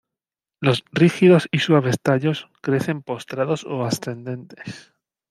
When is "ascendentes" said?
3.85-4.95